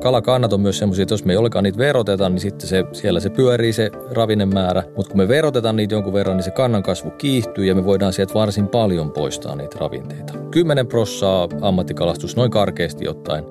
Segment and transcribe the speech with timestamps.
[0.00, 3.20] Kalakannat on myös semmoisia, että jos me ei olekaan niitä veroteta, niin sitten se, siellä
[3.20, 4.82] se pyörii se ravinnemäärä.
[4.96, 8.12] Mutta kun me verotetaan niitä jonkun verran, niin se kannan kasvu kiihtyy ja me voidaan
[8.12, 10.32] sieltä varsin paljon poistaa niitä ravinteita.
[10.50, 13.44] 10 prossaa ammattikalastus noin karkeasti ottaen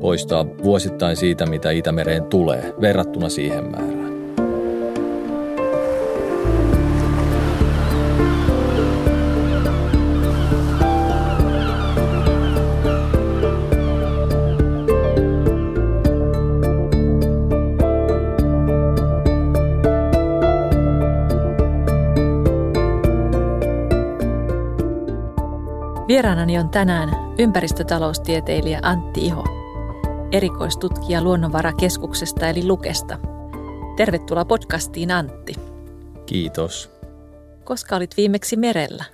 [0.00, 3.97] poistaa vuosittain siitä, mitä Itämereen tulee verrattuna siihen määrään.
[26.18, 27.08] Vieraanani on tänään
[27.38, 29.44] ympäristötaloustieteilijä Antti Iho,
[30.32, 33.18] erikoistutkija Luonnonvarakeskuksesta eli Lukesta.
[33.96, 35.52] Tervetuloa podcastiin Antti.
[36.26, 36.90] Kiitos.
[37.64, 39.04] Koska olit viimeksi merellä?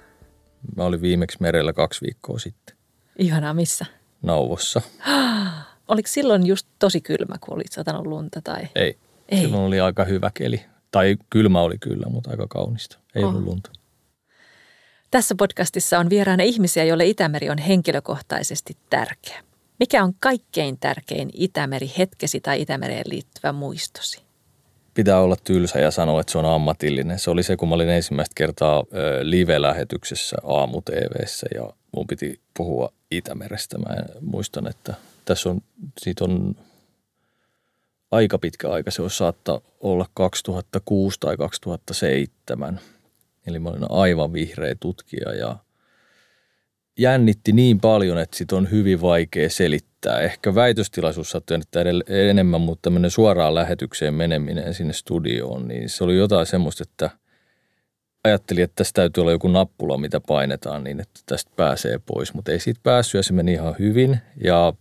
[0.76, 2.76] Mä olin viimeksi merellä kaksi viikkoa sitten.
[3.18, 3.86] Ihanaa, missä?
[4.22, 4.82] Nauvossa.
[5.88, 8.40] Oliko silloin just tosi kylmä, kun olit satanut lunta?
[8.44, 8.68] Tai?
[8.74, 8.98] Ei.
[9.28, 9.40] Ei.
[9.40, 10.64] Silloin oli aika hyvä keli.
[10.90, 12.98] Tai kylmä oli kyllä, mutta aika kaunista.
[13.14, 13.30] Ei oh.
[13.30, 13.70] ollut lunta.
[15.14, 19.42] Tässä podcastissa on vieraana ihmisiä, joille Itämeri on henkilökohtaisesti tärkeä.
[19.80, 24.22] Mikä on kaikkein tärkein Itämeri hetkesi tai Itämereen liittyvä muistosi?
[24.94, 27.18] Pitää olla tylsä ja sanoa, että se on ammatillinen.
[27.18, 28.84] Se oli se, kun mä olin ensimmäistä kertaa
[29.22, 33.78] live-lähetyksessä aamu TVssä ja mun piti puhua Itämerestä.
[33.78, 35.60] Mä muistan, että tässä on,
[35.98, 36.56] siitä on
[38.10, 38.90] aika pitkä aika.
[38.90, 42.80] Se olisi saattaa olla 2006 tai 2007–
[43.46, 45.56] Eli mä olin aivan vihreä tutkija ja
[46.98, 50.20] jännitti niin paljon, että sit on hyvin vaikea selittää.
[50.20, 51.58] Ehkä väitöstilaisuus sattui
[52.08, 57.10] enemmän, mutta tämmöinen suoraan lähetykseen meneminen sinne studioon, niin se oli jotain semmoista, että
[58.24, 62.34] ajattelin, että tässä täytyy olla joku nappula, mitä painetaan niin, että tästä pääsee pois.
[62.34, 64.18] Mutta ei siitä päässyt ja se meni ihan hyvin.
[64.44, 64.72] Ja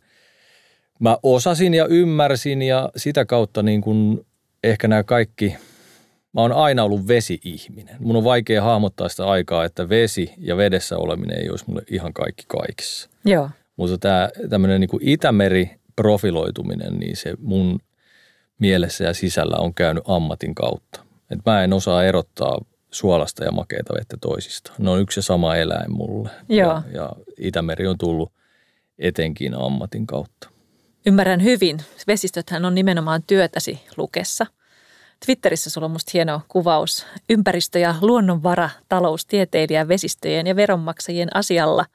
[0.99, 4.25] mä osasin ja ymmärsin ja sitä kautta niin kuin
[4.63, 5.55] ehkä nämä kaikki–
[6.33, 7.95] Mä oon aina ollut vesi-ihminen.
[7.99, 12.13] Mun on vaikea hahmottaa sitä aikaa, että vesi ja vedessä oleminen ei olisi mulle ihan
[12.13, 13.09] kaikki kaikissa.
[13.25, 13.49] Joo.
[13.75, 17.79] Mutta tämä tämmöinen niin Itämeri-profiloituminen, niin se mun
[18.59, 21.03] mielessä ja sisällä on käynyt ammatin kautta.
[21.31, 22.57] Et mä en osaa erottaa
[22.91, 24.71] suolasta ja makeita vettä toisista.
[24.77, 26.29] Ne on yksi ja sama eläin mulle.
[26.49, 26.69] Joo.
[26.69, 28.31] Ja, ja Itämeri on tullut
[28.99, 30.49] etenkin ammatin kautta.
[31.05, 31.77] Ymmärrän hyvin.
[32.07, 34.45] Vesistöthän on nimenomaan työtäsi lukessa–
[35.25, 37.05] Twitterissä sulla on musta hieno kuvaus.
[37.29, 41.85] Ympäristö- ja luonnonvara, taloustieteilijä vesistöjen ja veronmaksajien asialla.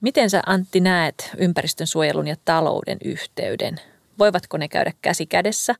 [0.00, 3.80] Miten sä Antti näet ympäristön suojelun ja talouden yhteyden?
[4.18, 5.74] Voivatko ne käydä käsi kädessä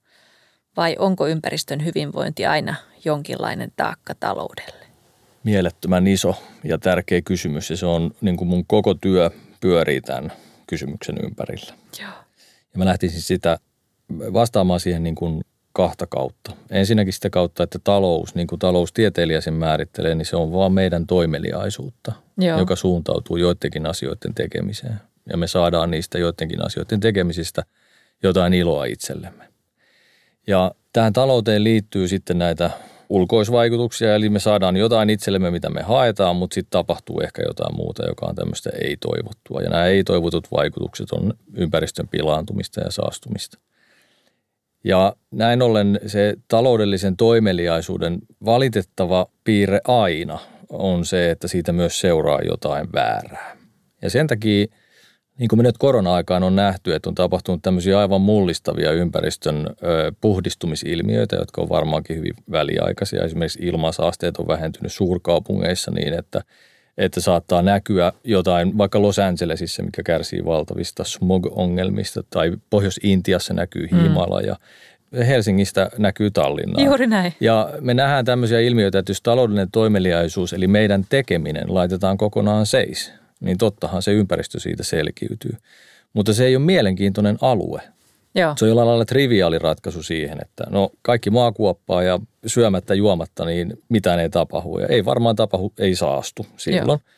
[0.77, 4.87] vai onko ympäristön hyvinvointi aina jonkinlainen taakka taloudelle?
[5.45, 9.31] Mielettömän iso ja tärkeä kysymys ja se on niin kuin mun koko työ
[9.61, 10.33] pyörii tämän
[10.67, 11.75] kysymyksen ympärillä.
[12.01, 12.11] Joo.
[12.73, 13.59] Ja mä lähtisin sitä
[14.33, 16.53] vastaamaan siihen niin kuin kahta kautta.
[16.71, 21.07] Ensinnäkin sitä kautta, että talous, niin kuin taloustieteilijä sen määrittelee, niin se on vaan meidän
[21.07, 22.59] toimeliaisuutta, Joo.
[22.59, 25.01] joka suuntautuu joidenkin asioiden tekemiseen.
[25.29, 27.65] Ja me saadaan niistä joidenkin asioiden tekemisistä
[28.23, 29.45] jotain iloa itsellemme.
[30.47, 32.71] Ja tähän talouteen liittyy sitten näitä
[33.09, 38.07] ulkoisvaikutuksia, eli me saadaan jotain itsellemme, mitä me haetaan, mutta sitten tapahtuu ehkä jotain muuta,
[38.07, 39.63] joka on tämmöistä ei-toivottua.
[39.63, 43.59] Ja nämä ei-toivotut vaikutukset on ympäristön pilaantumista ja saastumista.
[44.85, 52.41] Ja näin ollen se taloudellisen toimeliaisuuden valitettava piirre aina on se, että siitä myös seuraa
[52.43, 53.57] jotain väärää.
[54.03, 54.67] Ja sen takia,
[55.39, 59.67] niin kuin me nyt korona-aikaan on nähty, että on tapahtunut tämmöisiä aivan mullistavia ympäristön
[60.21, 63.25] puhdistumisilmiöitä, jotka on varmaankin hyvin väliaikaisia.
[63.25, 66.43] Esimerkiksi ilmansaasteet on vähentynyt suurkaupungeissa niin, että–
[66.99, 74.03] että saattaa näkyä jotain, vaikka Los Angelesissa, mikä kärsii valtavista smog-ongelmista, tai Pohjois-Intiassa näkyy mm.
[74.03, 74.57] Himalaja.
[75.27, 76.85] Helsingistä näkyy Tallinnaa.
[76.85, 77.35] Juuri näin.
[77.41, 83.13] Ja me nähdään tämmöisiä ilmiöitä, että jos taloudellinen toimeliaisuus, eli meidän tekeminen, laitetaan kokonaan seis,
[83.41, 85.53] niin tottahan se ympäristö siitä selkiytyy.
[86.13, 87.83] Mutta se ei ole mielenkiintoinen alue.
[88.39, 88.55] Joo.
[88.57, 93.83] Se on jollain lailla triviaali ratkaisu siihen, että no kaikki maakuoppaa ja syömättä juomatta, niin
[93.89, 94.79] mitään ei tapahdu.
[94.79, 96.87] Ja ei varmaan tapahdu, ei saastu silloin.
[96.87, 97.15] Joo.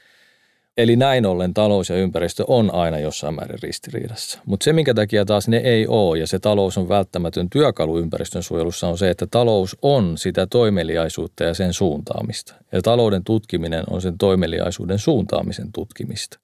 [0.77, 4.39] Eli näin ollen talous ja ympäristö on aina jossain määrin ristiriidassa.
[4.47, 8.43] Mutta se, minkä takia taas ne ei ole, ja se talous on välttämätön työkalu ympäristön
[8.43, 12.55] suojelussa, on se, että talous on sitä toimeliaisuutta ja sen suuntaamista.
[12.73, 16.39] Ja talouden tutkiminen on sen toimeliaisuuden suuntaamisen tutkimista.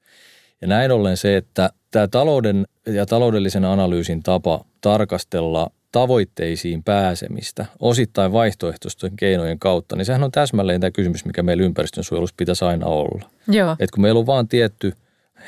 [0.60, 8.32] Ja näin ollen se, että tämä talouden ja taloudellisen analyysin tapa tarkastella tavoitteisiin pääsemistä osittain
[8.32, 13.30] vaihtoehtoisten keinojen kautta, niin sehän on täsmälleen tämä kysymys, mikä meillä ympäristönsuojelussa pitäisi aina olla.
[13.48, 13.76] Joo.
[13.78, 14.92] Et kun meillä on vaan tietty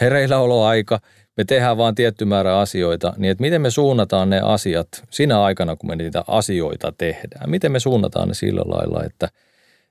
[0.01, 1.01] hereilläoloaika,
[1.37, 5.77] me tehdään vaan tietty määrä asioita, niin että miten me suunnataan ne asiat sinä aikana,
[5.77, 7.51] kun me niitä asioita tehdään.
[7.51, 9.29] Miten me suunnataan ne sillä lailla, että,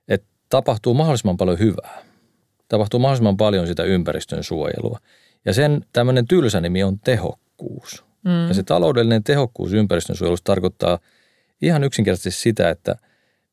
[0.08, 2.07] että tapahtuu mahdollisimman paljon hyvää.
[2.68, 4.98] Tapahtuu mahdollisimman paljon sitä ympäristön suojelua.
[5.44, 8.04] Ja sen tämmöinen tylsä nimi on tehokkuus.
[8.24, 8.48] Mm.
[8.48, 10.98] Ja se taloudellinen tehokkuus ympäristön suojelussa tarkoittaa
[11.62, 12.96] ihan yksinkertaisesti sitä, että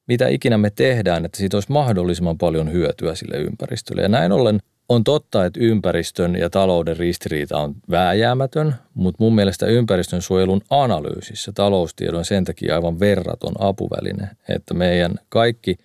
[0.08, 4.02] mitä ikinä me tehdään, että siitä olisi mahdollisimman paljon hyötyä sille ympäristölle.
[4.02, 4.60] Ja näin ollen
[4.90, 11.52] on totta, että ympäristön ja talouden ristiriita on vääjäämätön, mutta mun mielestä ympäristön suojelun analyysissä
[11.52, 15.78] taloustiedon on sen takia aivan verraton apuväline, että meidän kaikki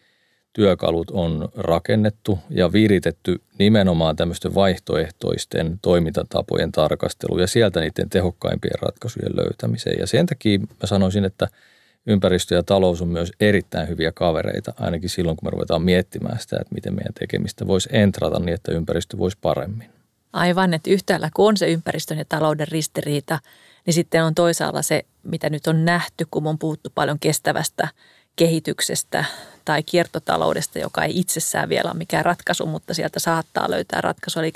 [0.52, 9.36] työkalut on rakennettu ja viritetty nimenomaan tämmöisten vaihtoehtoisten toimintatapojen tarkastelu ja sieltä niiden tehokkaimpien ratkaisujen
[9.36, 9.98] löytämiseen.
[9.98, 11.48] Ja sen takia mä sanoisin, että–
[12.06, 16.56] ympäristö ja talous on myös erittäin hyviä kavereita, ainakin silloin kun me ruvetaan miettimään sitä,
[16.60, 19.90] että miten meidän tekemistä voisi entrata niin, että ympäristö voisi paremmin.
[20.32, 23.38] Aivan, että yhtäällä kun on se ympäristön ja talouden ristiriita,
[23.86, 27.88] niin sitten on toisaalla se, mitä nyt on nähty, kun on puhuttu paljon kestävästä
[28.36, 29.24] kehityksestä
[29.64, 34.40] tai kiertotaloudesta, joka ei itsessään vielä ole mikään ratkaisu, mutta sieltä saattaa löytää ratkaisu.
[34.40, 34.52] Eli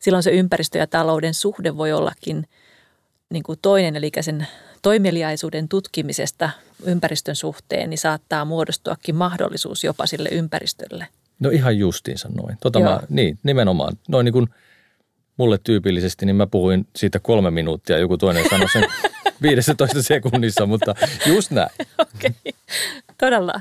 [0.00, 2.46] silloin se ympäristö ja talouden suhde voi ollakin
[3.30, 4.46] niin kuin toinen, eli sen
[4.82, 6.50] toimeliaisuuden tutkimisesta
[6.86, 11.06] ympäristön suhteen, niin saattaa muodostuakin mahdollisuus jopa sille ympäristölle.
[11.40, 12.56] No ihan justiinsa noin.
[12.60, 13.96] Tota mä, niin, nimenomaan.
[14.08, 14.48] Noin niin kuin
[15.36, 18.84] mulle tyypillisesti, niin mä puhuin siitä kolme minuuttia, joku toinen sanoi sen
[19.42, 20.94] 15 sekunnissa, mutta
[21.26, 21.70] just näin.
[21.98, 22.52] Okei, okay.
[23.18, 23.60] todella,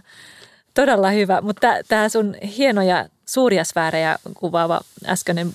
[0.73, 1.41] todella hyvä.
[1.41, 5.51] Mutta tämä sun hieno ja suuria sfäärejä kuvaava äskeinen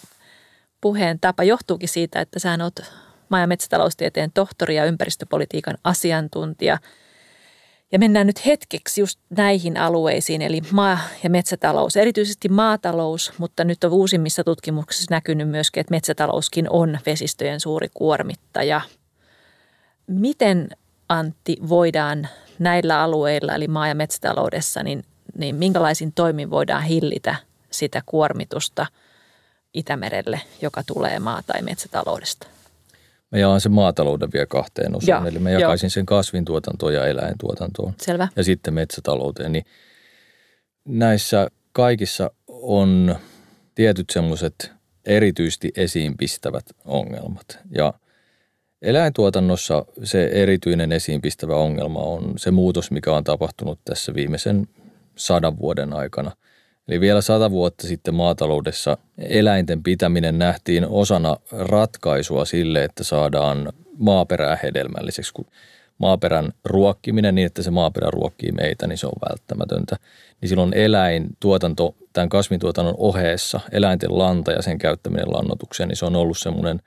[0.81, 2.81] puheen tapa johtuukin siitä, että sä oot
[3.29, 6.79] maa- ja metsätaloustieteen tohtori ja ympäristöpolitiikan asiantuntija.
[7.93, 13.85] Ja mennään nyt hetkeksi just näihin alueisiin, eli maa- ja metsätalous, erityisesti maatalous, mutta nyt
[13.85, 18.81] on uusimmissa tutkimuksissa näkynyt myöskin, että metsätalouskin on vesistöjen suuri kuormittaja.
[20.06, 20.69] Miten
[21.09, 22.29] Antti voidaan
[22.59, 25.05] näillä alueilla, eli maa- ja metsätaloudessa, niin,
[25.39, 27.35] niin minkälaisin toimin voidaan hillitä
[27.71, 28.87] sitä kuormitusta
[29.75, 32.47] Itämerelle, joka tulee maa- tai metsätaloudesta?
[33.33, 35.27] Mä jaan sen maatalouden vielä kahteen osaan.
[35.27, 35.91] Eli mä jakaisin jo.
[35.91, 37.95] sen kasvintuotantoon ja eläintuotantoon.
[38.01, 38.29] Selvä.
[38.37, 39.53] Ja sitten metsätalouteen.
[39.53, 39.65] Niin
[40.85, 43.17] näissä kaikissa on
[43.75, 44.73] tietyt semmoiset
[45.07, 47.59] erityisesti esiin pistävät ongelmat.
[47.71, 47.95] Ja
[48.83, 54.69] eläintuotannossa se erityinen esiin pistävä ongelma on se muutos, mikä on tapahtunut tässä viimeisen
[55.17, 56.33] sadan vuoden aikana–
[56.89, 64.59] Eli vielä sata vuotta sitten maataloudessa eläinten pitäminen nähtiin osana ratkaisua sille, että saadaan maaperää
[64.63, 65.33] hedelmälliseksi.
[65.33, 65.47] Kun
[65.99, 69.97] maaperän ruokkiminen niin, että se maaperä ruokkii meitä, niin se on välttämätöntä.
[70.41, 76.17] Niin silloin eläintuotanto tämän kasvintuotannon oheessa, eläinten lanta ja sen käyttäminen lannotukseen, niin se on
[76.17, 76.81] ollut semmoinen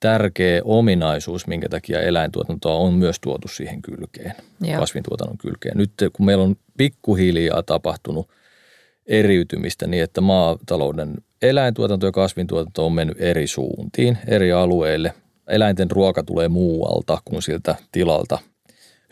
[0.00, 4.80] tärkeä ominaisuus, minkä takia eläintuotantoa on myös tuotu siihen kylkeen, Joo.
[4.80, 5.76] kasvintuotannon kylkeen.
[5.76, 8.28] Nyt kun meillä on pikkuhiljaa tapahtunut–
[9.06, 15.12] eriytymistä niin, että maatalouden eläintuotanto ja kasvintuotanto on mennyt eri suuntiin, eri alueille.
[15.48, 18.38] Eläinten ruoka tulee muualta kuin siltä tilalta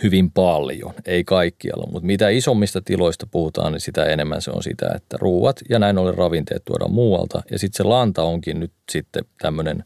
[0.02, 4.92] hyvin paljon, ei kaikkialla, mutta mitä isommista tiloista puhutaan, niin sitä enemmän se on sitä,
[4.94, 7.42] että ruuat ja näin ollen ravinteet tuodaan muualta.
[7.50, 9.84] Ja sitten se lanta onkin nyt sitten tämmöinen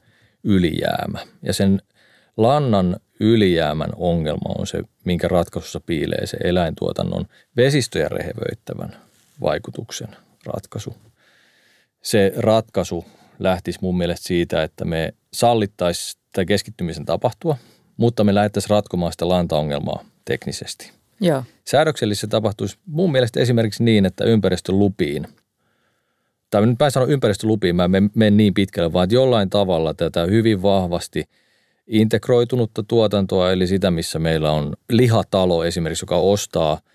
[0.48, 1.18] ylijäämä.
[1.42, 1.82] Ja sen
[2.36, 7.24] lannan ylijäämän ongelma on se, minkä ratkaisussa piilee se eläintuotannon
[7.56, 8.96] vesistöjä rehevöittävän
[9.40, 10.08] vaikutuksen
[10.46, 10.96] ratkaisu.
[12.02, 13.04] Se ratkaisu
[13.38, 17.56] lähtisi mun mielestä siitä, että me sallittaisiin tämä keskittymisen tapahtua,
[17.96, 20.92] mutta me lähdettäisiin ratkomaan sitä lantaongelmaa teknisesti.
[21.20, 21.44] Joo.
[21.64, 25.28] Säädöksellisesti se tapahtuisi mun mielestä esimerkiksi niin, että ympäristölupiin,
[26.50, 30.24] tai nyt mä en sano ympäristölupiin, mä en mene niin pitkälle, vaan jollain tavalla tätä
[30.24, 31.24] hyvin vahvasti
[31.86, 36.80] integroitunutta tuotantoa, eli sitä, missä meillä on lihatalo esimerkiksi, joka ostaa–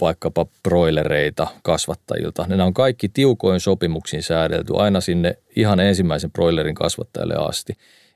[0.00, 2.46] vaikkapa broilereita kasvattajilta.
[2.48, 7.72] Ne on kaikki tiukoin sopimuksiin säädelty aina sinne ihan ensimmäisen broilerin kasvattajalle asti.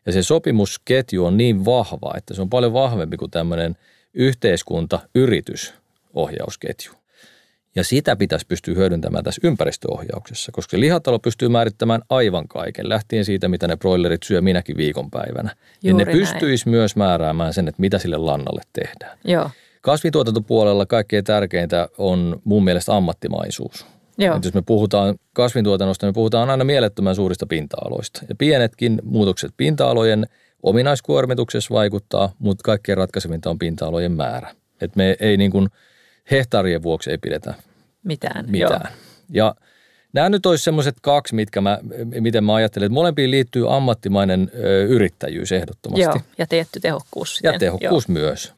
[0.07, 3.77] Ja se sopimusketju on niin vahva, että se on paljon vahvempi kuin tämmöinen
[4.15, 5.75] yhteiskunta, yritys,
[6.15, 6.93] ohjausketju.
[7.77, 13.49] Ja sitä pitäisi pystyä hyödyntämään tässä ympäristöohjauksessa, koska lihatalo pystyy määrittämään aivan kaiken, lähtien siitä,
[13.49, 15.57] mitä ne broilerit syö minäkin viikonpäivänä.
[15.83, 19.19] Juuri ja ne pystyisi myös määräämään sen, että mitä sille lannalle tehdään.
[19.25, 19.51] Joo.
[19.81, 23.87] Kasvintuotantopuolella kaikkein tärkeintä on mun mielestä ammattimaisuus.
[24.19, 24.41] Joo.
[24.45, 28.21] jos me puhutaan kasvintuotannosta, me puhutaan aina mielettömän suurista pinta-aloista.
[28.29, 30.27] Ja pienetkin muutokset pinta-alojen
[30.63, 34.55] ominaiskuormituksessa vaikuttaa, mutta kaikkein ratkaisevinta on pinta-alojen määrä.
[34.81, 35.69] Et me ei niin kuin
[36.31, 37.55] hehtaarien vuoksi ei pidetä
[38.07, 38.51] mitään.
[38.51, 38.93] mitään.
[39.29, 39.47] Joo.
[39.47, 39.55] Ja
[40.17, 41.79] Nämä nyt olisi semmoiset kaksi, mitkä mä,
[42.21, 46.03] miten mä ajattelen, että molempiin liittyy ammattimainen ö, yrittäjyys ehdottomasti.
[46.03, 47.41] Joo, ja tietty tehokkuus.
[47.43, 48.13] Ja tehokkuus Joo.
[48.13, 48.53] myös.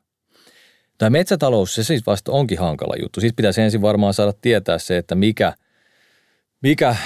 [0.98, 3.20] Tämä metsätalous, se siis vasta onkin hankala juttu.
[3.20, 5.52] Siitä pitäisi ensin varmaan saada tietää se, että mikä,
[6.62, 6.96] mikä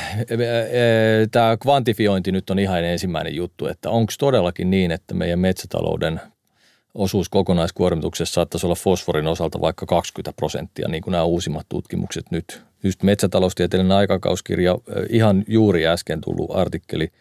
[1.30, 6.20] tämä kvantifiointi nyt on ihan ensimmäinen juttu, että onko todellakin niin, että meidän metsätalouden
[6.94, 12.62] osuus kokonaiskuormituksessa saattaisi olla fosforin osalta vaikka 20 prosenttia, niin kuin nämä uusimmat tutkimukset nyt.
[12.82, 17.12] Just metsätaloustieteellinen aikakauskirja, ihan juuri äsken tullut artikkeli,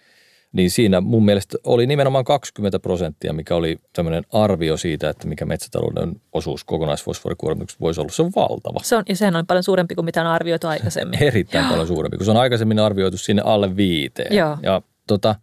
[0.53, 5.45] niin siinä mun mielestä oli nimenomaan 20 prosenttia, mikä oli tämmöinen arvio siitä, että mikä
[5.45, 8.11] metsätalouden osuus kokonaisfosforikuormituksesta voisi olla.
[8.11, 8.79] Se on valtava.
[8.83, 11.23] Se on, ja sehän on paljon suurempi kuin mitä on arvioitu aikaisemmin.
[11.27, 14.35] Erittäin paljon suurempi, kun se on aikaisemmin arvioitu sinne alle viiteen.
[14.35, 14.57] Joo.
[14.63, 15.35] Ja tota,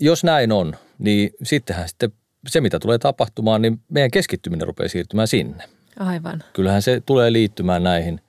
[0.00, 2.12] jos näin on, niin sittenhän sitten
[2.48, 5.64] se, mitä tulee tapahtumaan, niin meidän keskittyminen rupeaa siirtymään sinne.
[5.98, 6.44] Aivan.
[6.52, 8.20] Kyllähän se tulee liittymään näihin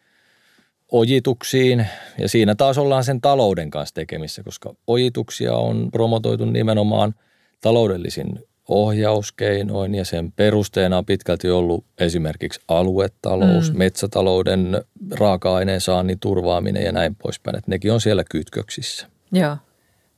[0.91, 7.15] ojituksiin ja siinä taas ollaan sen talouden kanssa tekemissä, koska ojituksia on promotoitu nimenomaan
[7.61, 13.77] taloudellisin ohjauskeinoin ja sen perusteena on pitkälti ollut esimerkiksi aluetalous, mm.
[13.77, 19.07] metsätalouden raaka-aineen saannin turvaaminen ja näin poispäin, että nekin on siellä kytköksissä.
[19.31, 19.57] Joo.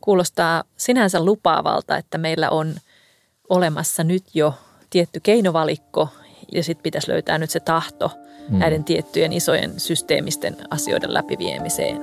[0.02, 2.74] Kuulostaa sinänsä lupaavalta, että meillä on–
[3.52, 4.54] olemassa nyt jo
[4.90, 6.10] tietty keinovalikko
[6.52, 8.12] ja sitten pitäisi löytää nyt se tahto
[8.50, 8.60] mm.
[8.60, 11.98] näiden tiettyjen isojen systeemisten asioiden läpiviemiseen.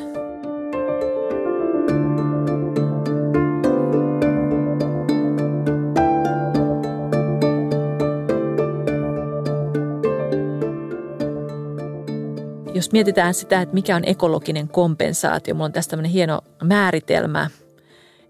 [12.75, 17.51] Jos mietitään sitä, että mikä on ekologinen kompensaatio, minulla on tästä tämmöinen hieno määritelmä–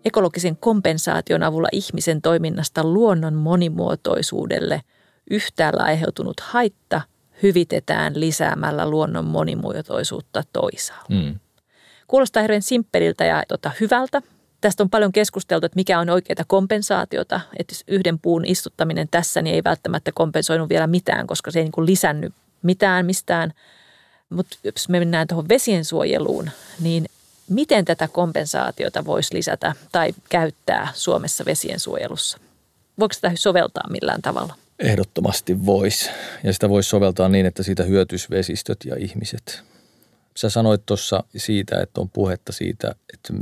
[0.04, 4.82] Ekologisen kompensaation avulla ihmisen toiminnasta luonnon monimuotoisuudelle
[5.30, 7.00] yhtäällä aiheutunut haitta
[7.42, 11.06] hyvitetään lisäämällä luonnon monimuotoisuutta toisaalla.
[11.08, 11.38] Mm.
[12.06, 14.22] Kuulostaa hirveän simppeliltä ja tota, hyvältä.
[14.60, 17.40] Tästä on paljon keskusteltu, että mikä on oikeaa kompensaatiota.
[17.58, 21.72] Että yhden puun istuttaminen tässä niin ei välttämättä kompensoinut vielä mitään, koska se ei niin
[21.72, 23.52] kuin lisännyt mitään mistään.
[24.30, 26.50] Mutta jos me mennään tuohon vesien suojeluun,
[26.80, 27.06] niin
[27.48, 32.38] Miten tätä kompensaatiota voisi lisätä tai käyttää Suomessa vesien suojelussa?
[32.98, 34.54] Voiko sitä soveltaa millään tavalla?
[34.78, 36.10] Ehdottomasti voisi.
[36.44, 39.62] Ja sitä voisi soveltaa niin, että siitä hyötyisi vesistöt ja ihmiset.
[40.36, 43.32] Sä sanoit tuossa siitä, että on puhetta siitä, että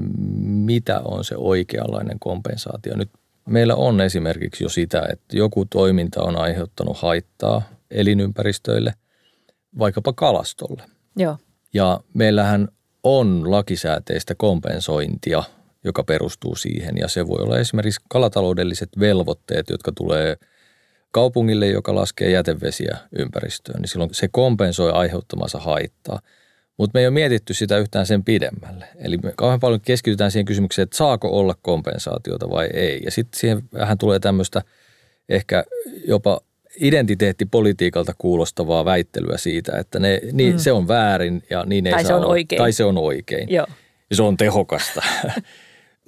[0.44, 2.96] mitä on se oikeanlainen kompensaatio.
[2.96, 3.10] Nyt
[3.48, 8.94] meillä on esimerkiksi jo sitä, että joku toiminta on aiheuttanut haittaa elinympäristöille,
[9.78, 10.82] vaikkapa kalastolle.
[11.16, 11.38] Joo.
[11.74, 12.68] Ja meillähän
[13.08, 15.42] on lakisääteistä kompensointia,
[15.84, 16.96] joka perustuu siihen.
[16.96, 20.36] Ja se voi olla esimerkiksi kalataloudelliset velvoitteet, jotka tulee
[21.10, 26.20] kaupungille, joka laskee jätevesiä ympäristöön, niin silloin se kompensoi aiheuttamansa haittaa.
[26.76, 28.86] Mutta me ei ole mietitty sitä yhtään sen pidemmälle.
[28.96, 33.00] Eli me kauhean paljon keskitytään siihen kysymykseen, että saako olla kompensaatiota vai ei.
[33.04, 34.62] Ja sitten siihen vähän tulee tämmöistä
[35.28, 35.64] ehkä
[36.06, 36.40] jopa
[36.80, 40.58] identiteettipolitiikalta kuulostavaa väittelyä siitä, että ne, niin, mm.
[40.58, 42.30] se on väärin ja niin ei tai saa se on olla.
[42.30, 42.58] oikein.
[42.58, 43.48] Tai se on oikein.
[43.50, 43.66] Joo.
[44.10, 45.02] Ja se on tehokasta.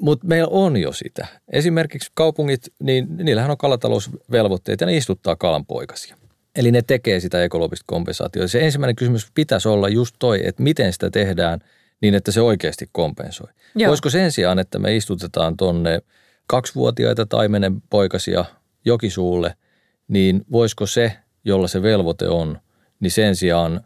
[0.01, 1.27] Mutta meillä on jo sitä.
[1.53, 6.17] Esimerkiksi kaupungit, niin niillähän on kalatalousvelvoitteet ja ne istuttaa kalanpoikasia.
[6.57, 8.49] Eli ne tekee sitä ekologista kompensaatiota.
[8.49, 11.61] Se ensimmäinen kysymys pitäisi olla just toi, että miten sitä tehdään
[12.01, 13.49] niin, että se oikeasti kompensoi.
[13.75, 13.89] Joo.
[13.89, 16.01] Voisiko sen sijaan, että me istutetaan tonne
[16.47, 18.45] kaksivuotiaita taimenen poikasia
[18.85, 19.55] jokisuulle–
[20.09, 21.13] niin voisiko se,
[21.45, 22.59] jolla se velvoite on,
[23.01, 23.81] niin sen sijaan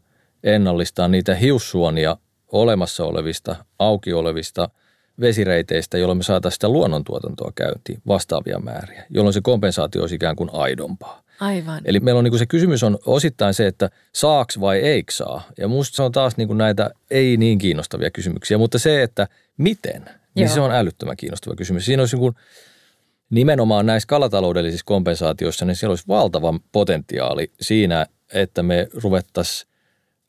[0.44, 2.16] ennallistaa niitä hiussuonia
[2.52, 4.68] olemassa olevista, auki olevista
[5.20, 10.50] vesireiteistä, jolloin me saataisiin sitä luonnontuotantoa käyntiin vastaavia määriä, jolloin se kompensaatio olisi ikään kuin
[10.52, 11.22] aidompaa.
[11.40, 11.80] Aivan.
[11.84, 15.42] Eli meillä on niin kuin se kysymys on osittain se, että saaks vai eikö saa.
[15.58, 19.28] Ja musta se on taas niin kuin näitä ei niin kiinnostavia kysymyksiä, mutta se, että
[19.56, 20.54] miten, niin Joo.
[20.54, 21.84] se on älyttömän kiinnostava kysymys.
[21.84, 22.34] Siinä olisi niin kuin
[23.32, 29.72] nimenomaan näissä kalataloudellisissa kompensaatioissa, niin siellä olisi valtava potentiaali siinä, että me ruvettaisiin,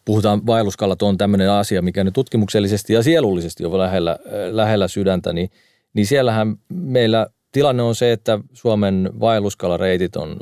[0.06, 4.20] puhutaan vaelluskalat on tämmöinen asia, mikä nyt tutkimuksellisesti ja sielullisesti on lähellä,
[4.52, 5.50] lähellä sydäntä, niin,
[5.94, 10.38] niin siellähän meillä tilanne on se, että Suomen vaelluskalareitit on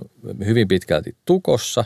[0.46, 1.86] hyvin pitkälti tukossa,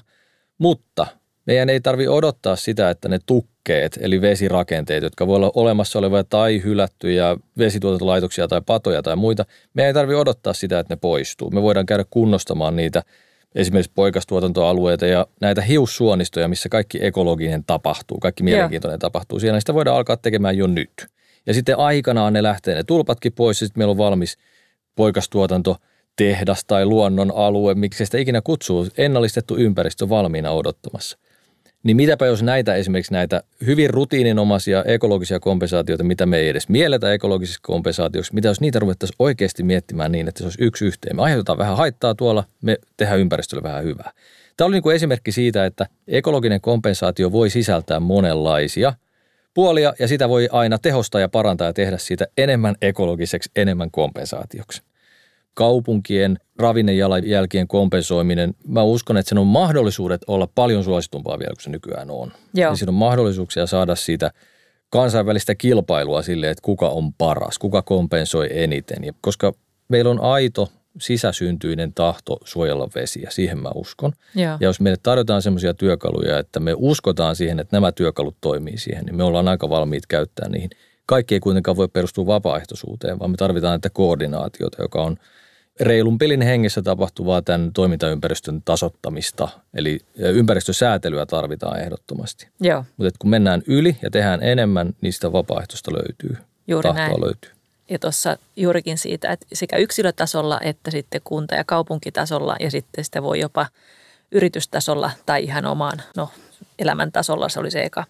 [0.58, 1.08] mutta
[1.46, 3.20] meidän ei tarvi odottaa sitä, että ne
[3.66, 9.46] tukkeet, eli vesirakenteet, jotka voi olla olemassa olevia tai hylättyjä vesituotantolaitoksia tai patoja tai muita,
[9.74, 11.52] meidän ei tarvi odottaa sitä, että ne poistuu.
[11.52, 13.04] Me voidaan käydä kunnostamaan niitä
[13.56, 19.00] esimerkiksi poikastuotantoalueita ja näitä hiussuonistoja, missä kaikki ekologinen tapahtuu, kaikki mielenkiintoinen yeah.
[19.00, 19.40] tapahtuu.
[19.40, 21.08] Siellä sitä voidaan alkaa tekemään jo nyt.
[21.46, 24.38] Ja sitten aikanaan ne lähtee ne tulpatkin pois ja sitten meillä on valmis
[24.96, 25.76] poikastuotanto–
[26.16, 31.18] tehdas tai luonnon alue, miksi sitä ikinä kutsuu, ennallistettu ympäristö valmiina odottamassa
[31.86, 37.14] Niin mitäpä jos näitä esimerkiksi näitä hyvin rutiininomaisia ekologisia kompensaatioita, mitä me ei edes mielletä
[37.14, 41.16] ekologisiksi kompensaatioiksi, mitä jos niitä ruvettaisiin oikeasti miettimään niin, että se olisi yksi yhteen.
[41.16, 44.12] Me aiheutetaan vähän haittaa tuolla, me tehdään ympäristölle vähän hyvää.
[44.58, 48.94] Tämä oli niin kuin esimerkki siitä, että ekologinen kompensaatio voi sisältää monenlaisia
[49.54, 54.82] puolia ja sitä voi aina tehostaa ja parantaa ja tehdä siitä enemmän ekologiseksi, enemmän kompensaatioksi
[55.56, 61.70] kaupunkien ravinnejalanjälkien kompensoiminen, mä uskon, että sen on mahdollisuudet olla paljon suositumpaa vielä kuin se
[61.70, 62.32] nykyään on.
[62.54, 62.72] Joo.
[62.72, 64.32] Ja siinä on mahdollisuuksia saada siitä
[64.90, 69.04] kansainvälistä kilpailua sille, että kuka on paras, kuka kompensoi eniten.
[69.04, 69.54] Ja koska
[69.88, 70.70] meillä on aito
[71.00, 74.14] sisäsyntyinen tahto suojella vesiä, siihen mä uskon.
[74.36, 74.58] Joo.
[74.60, 79.06] Ja jos meille tarjotaan semmoisia työkaluja, että me uskotaan siihen, että nämä työkalut toimii siihen,
[79.06, 80.70] niin me ollaan aika valmiit käyttää niihin.
[81.06, 85.18] Kaikki ei kuitenkaan voi perustua vapaaehtoisuuteen, vaan me tarvitaan näitä koordinaatiota, joka on–
[85.80, 92.48] reilun pelin hengessä tapahtuvaa tämän toimintaympäristön tasottamista, eli ympäristösäätelyä tarvitaan ehdottomasti.
[92.60, 92.86] Joo.
[92.98, 96.38] Mutta kun mennään yli ja tehdään enemmän, niin sitä vapaaehtoista löytyy.
[96.68, 97.22] Juuri Tahtoa näin.
[97.22, 97.52] löytyy.
[97.90, 103.24] Ja tuossa juurikin siitä, että sekä yksilötasolla että sitten kunta- ja kaupunkitasolla ja sitten sitä
[103.24, 103.68] voi jopa
[104.32, 106.30] yritystasolla tai ihan omaan no,
[106.80, 108.04] elämäntasolla se oli se eka.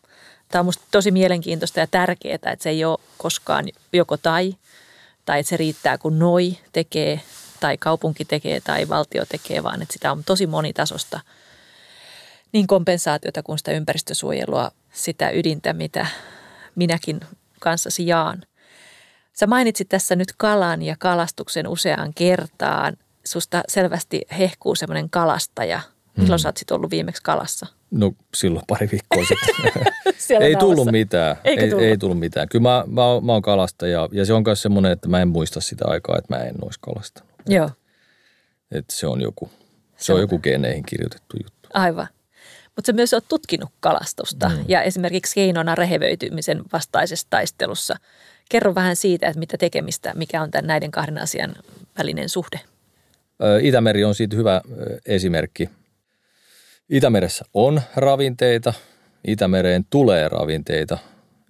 [0.49, 4.55] Tämä on minusta tosi mielenkiintoista ja tärkeää, että se ei ole koskaan joko tai,
[5.25, 7.21] tai että se riittää kun noi tekee
[7.65, 11.19] tai kaupunki tekee tai valtio tekee, vaan että sitä on tosi monitasosta
[12.51, 16.07] niin kompensaatiota kuin sitä ympäristösuojelua, sitä ydintä, mitä
[16.75, 17.19] minäkin
[17.59, 18.43] kanssasi jaan.
[19.33, 22.97] Sä mainitsit tässä nyt kalan ja kalastuksen useaan kertaan.
[23.25, 25.81] Susta selvästi hehkuu semmoinen kalastaja.
[26.17, 26.41] Milloin mm.
[26.41, 27.65] sä oot ollut viimeksi kalassa?
[27.91, 29.83] No silloin pari viikkoa sitten.
[30.47, 31.35] ei tullut mitään.
[31.43, 31.85] ei, tullut?
[31.85, 32.49] ei tullut mitään.
[32.49, 35.61] Kyllä mä, mä, mä oon kalastaja ja se on myös semmoinen, että mä en muista
[35.61, 37.31] sitä aikaa, että mä en olisi kalastanut.
[37.47, 37.69] Joo.
[38.71, 39.49] Että se on joku,
[39.97, 41.69] se, se on, on joku geneihin kirjoitettu juttu.
[41.73, 42.07] Aivan.
[42.75, 44.65] Mutta sä myös oot tutkinut kalastusta mm.
[44.67, 47.95] ja esimerkiksi keinona rehevöitymisen vastaisessa taistelussa.
[48.49, 51.55] Kerro vähän siitä, että mitä tekemistä, mikä on tämän näiden kahden asian
[51.97, 52.59] välinen suhde.
[53.61, 54.61] Itämeri on siitä hyvä
[55.05, 55.69] esimerkki.
[56.89, 58.73] Itämeressä on ravinteita,
[59.27, 60.97] Itämereen tulee ravinteita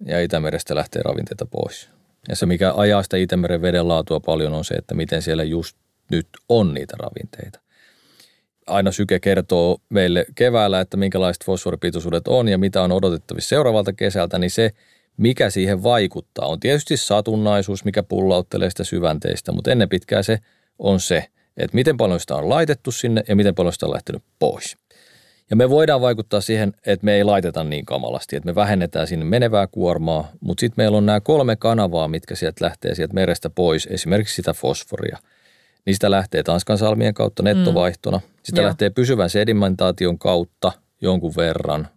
[0.06, 1.90] ja Itämerestä lähtee ravinteita pois.
[2.28, 5.76] Ja se, mikä ajaa sitä Itämeren veden laatua paljon, on se, että miten siellä just
[6.10, 7.60] nyt on niitä ravinteita.
[8.66, 14.38] Aina syke kertoo meille keväällä, että minkälaiset fosforipitoisuudet on ja mitä on odotettavissa seuraavalta kesältä,
[14.38, 14.70] niin se,
[15.16, 20.38] mikä siihen vaikuttaa, on tietysti satunnaisuus, mikä pullauttelee sitä syvänteistä, mutta ennen pitkää se
[20.78, 21.24] on se,
[21.56, 24.76] että miten paljon sitä on laitettu sinne ja miten paljon sitä on lähtenyt pois.
[25.50, 29.24] Ja me voidaan vaikuttaa siihen, että me ei laiteta niin kamalasti, että me vähennetään sinne
[29.24, 33.88] menevää kuormaa, mutta sitten meillä on nämä kolme kanavaa, mitkä sieltä lähtee sieltä merestä pois,
[33.90, 35.18] esimerkiksi sitä fosforia.
[35.86, 38.24] Niistä lähtee Tanskan salmien kautta nettovaihtona, mm.
[38.42, 38.66] sitä Joo.
[38.66, 41.88] lähtee pysyvän sedimentaation kautta jonkun verran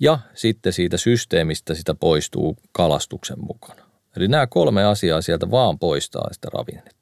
[0.00, 3.82] ja sitten siitä systeemistä sitä poistuu kalastuksen mukana.
[4.16, 6.95] Eli nämä kolme asiaa sieltä vaan poistaa sitä ravinnetta.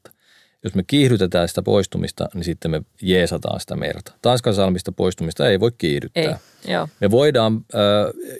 [0.65, 4.13] Jos me kiihdytetään sitä poistumista, niin sitten me jeesataan sitä merta.
[4.23, 6.39] Tanskan salmista poistumista ei voi kiihdyttää.
[6.67, 6.89] Ei, joo.
[7.01, 7.65] Me voidaan,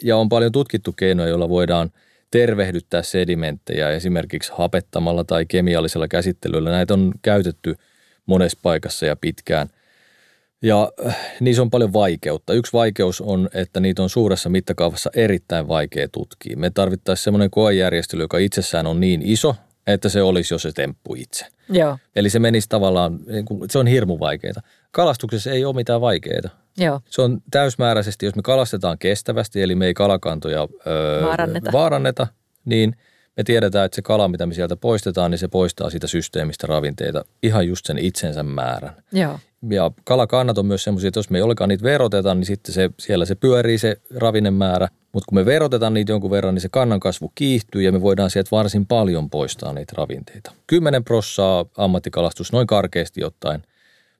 [0.03, 1.91] ja on paljon tutkittu keinoja, joilla voidaan
[2.31, 6.71] tervehdyttää sedimenttejä esimerkiksi hapettamalla tai kemiallisella käsittelyllä.
[6.71, 7.75] Näitä on käytetty
[8.25, 9.67] monessa paikassa ja pitkään.
[10.61, 10.91] Ja
[11.39, 12.53] niissä on paljon vaikeutta.
[12.53, 16.57] Yksi vaikeus on, että niitä on suuressa mittakaavassa erittäin vaikea tutkia.
[16.57, 19.55] Me tarvittaisiin semmoinen koejärjestely, joka itsessään on niin iso,
[19.87, 21.45] että se olisi jo se temppu itse.
[21.69, 21.97] Joo.
[22.15, 24.61] Eli se menisi tavallaan, niin se on hirmu vaikeaa.
[24.91, 26.49] Kalastuksessa ei ole mitään vaikeaa.
[26.77, 27.01] Joo.
[27.09, 31.71] Se on täysmääräisesti, jos me kalastetaan kestävästi, eli me ei kalakantoja öö, vaaranneta.
[31.71, 32.27] vaaranneta,
[32.65, 32.95] niin
[33.37, 37.25] me tiedetään, että se kala, mitä me sieltä poistetaan, niin se poistaa siitä systeemistä ravinteita
[37.43, 38.93] ihan just sen itsensä määrän.
[39.11, 39.39] Joo.
[39.69, 42.89] Ja kalakannat on myös semmoisia, että jos me ei olekaan niitä veroteta, niin sitten se,
[42.99, 44.87] siellä se pyörii se ravinnemäärä.
[45.15, 48.29] Mutta kun me verotetaan niitä jonkun verran, niin se kannan kasvu kiihtyy ja me voidaan
[48.29, 50.51] sieltä varsin paljon poistaa niitä ravinteita.
[50.67, 53.63] 10 prossaa ammattikalastus noin karkeasti ottaen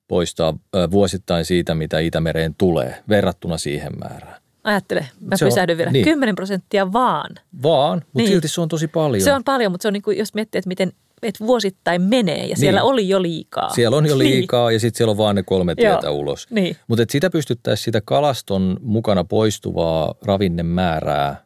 [0.07, 0.57] poistaa
[0.91, 4.41] vuosittain siitä, mitä Itämereen tulee verrattuna siihen määrään.
[4.63, 5.91] Ajattele, mä se pysähdyn on, vielä.
[5.91, 6.05] Niin.
[6.05, 7.35] 10 prosenttia vaan.
[7.63, 8.27] Vaan, mutta niin.
[8.27, 9.23] silti se on tosi paljon.
[9.23, 12.41] Se on paljon, mutta se on niin kuin, jos miettii, että miten että vuosittain menee
[12.41, 12.57] ja niin.
[12.57, 13.69] siellä oli jo liikaa.
[13.69, 14.29] Siellä on jo niin.
[14.29, 14.75] liikaa niin.
[14.75, 16.15] ja sitten siellä on vaan ne kolme tietä Joo.
[16.15, 16.47] ulos.
[16.49, 16.75] Niin.
[16.87, 21.45] Mutta sitä pystyttäisiin sitä kalaston mukana poistuvaa ravinnemäärää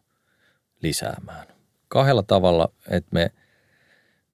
[0.82, 1.48] lisäämään.
[1.88, 3.32] Kahdella tavalla, että me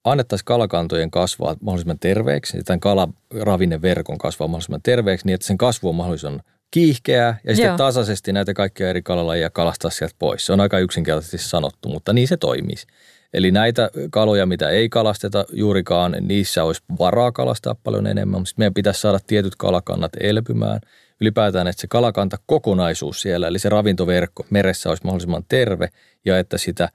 [0.03, 5.95] annettaisiin kalakantojen kasvaa mahdollisimman terveeksi, tämän kalaravinneverkon kasvaa mahdollisimman terveeksi, niin että sen kasvu on
[5.95, 7.77] mahdollisimman kiihkeää ja sitten Joo.
[7.77, 10.45] tasaisesti näitä kaikkia eri kalalajia kalastaa sieltä pois.
[10.45, 12.87] Se on aika yksinkertaisesti sanottu, mutta niin se toimisi.
[13.33, 18.73] Eli näitä kaloja, mitä ei kalasteta juurikaan, niissä olisi varaa kalastaa paljon enemmän, mutta meidän
[18.73, 20.81] pitäisi saada tietyt kalakannat elpymään.
[21.21, 25.89] Ylipäätään, että se kalakanta kokonaisuus siellä, eli se ravintoverkko meressä olisi mahdollisimman terve
[26.25, 26.89] ja että sitä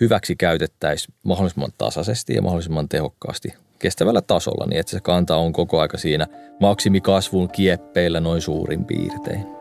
[0.00, 5.80] hyväksi käytettäisiin mahdollisimman tasaisesti ja mahdollisimman tehokkaasti kestävällä tasolla, niin että se kanta on koko
[5.80, 6.26] aika siinä
[6.60, 9.59] maksimikasvun kieppeillä noin suurin piirtein.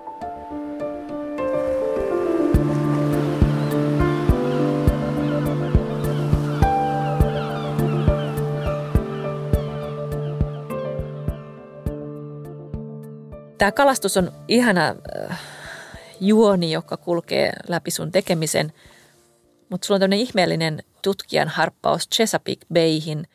[13.60, 14.96] Tämä kalastus on ihana
[15.30, 15.42] äh,
[16.20, 18.74] juoni, joka kulkee läpi sun tekemisen,
[19.70, 23.28] mutta sulla on tämmöinen ihmeellinen tutkijan harppaus Chesapeake Bayhin,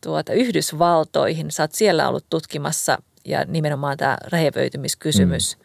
[0.00, 1.50] tuota, Yhdysvaltoihin.
[1.50, 5.58] Sä oot siellä ollut tutkimassa ja nimenomaan tämä rehevöitymiskysymys.
[5.58, 5.64] Mm.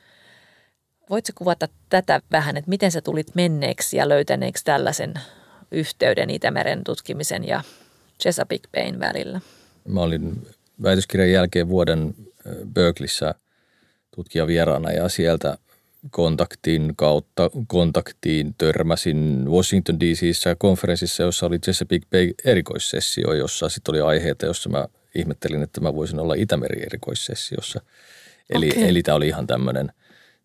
[1.10, 5.14] Voitko kuvata tätä vähän, että miten sä tulit menneeksi ja löytäneeksi tällaisen
[5.72, 7.64] yhteyden Itämeren tutkimisen ja
[8.22, 9.42] Chesapeake Bayn välillä?
[9.88, 10.48] Mä olin
[10.84, 12.16] väitöskirjan jälkeen vuoden
[12.74, 13.36] Berkeleyssä–
[14.20, 15.58] tutkijavieraana ja sieltä
[16.12, 24.02] kontaktin kautta kontaktiin törmäsin Washington DCissä konferenssissa, jossa oli Chesapeake Bay erikoissessio, jossa sitten oli
[24.02, 27.82] aiheita, jossa mä ihmettelin, että mä voisin olla Itämeri erikoissessiossa.
[28.50, 28.84] Eli, okay.
[28.84, 29.92] eli tämä oli ihan tämmöinen,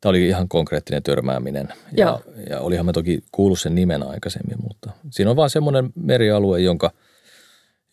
[0.01, 1.69] tämä oli ihan konkreettinen törmääminen.
[1.97, 6.61] Ja, ja olihan mä toki kuullut sen nimen aikaisemmin, mutta siinä on vaan semmoinen merialue,
[6.61, 6.93] jonka,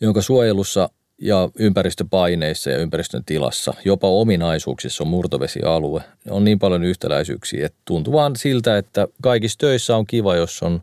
[0.01, 0.89] jonka suojelussa–
[1.21, 6.01] ja ympäristöpaineissa ja ympäristön tilassa, jopa ominaisuuksissa on murtovesialue.
[6.29, 10.81] On niin paljon yhtäläisyyksiä, että tuntuu vaan siltä, että kaikissa töissä on kiva, jos on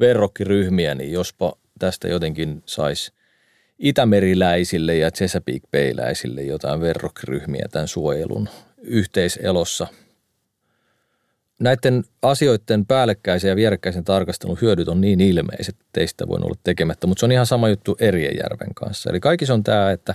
[0.00, 3.12] verrokkiryhmiä, niin jospa tästä jotenkin saisi
[3.78, 5.66] itämeriläisille ja Chesapeake
[6.46, 8.48] jotain verrokkiryhmiä tämän suojelun
[8.82, 9.86] yhteiselossa–
[11.60, 17.06] näiden asioiden päällekkäisen ja vierekkäisen tarkastelun hyödyt on niin ilmeiset, että teistä voi olla tekemättä,
[17.06, 19.10] mutta se on ihan sama juttu Erienjärven kanssa.
[19.10, 20.14] Eli kaikissa on tämä, että,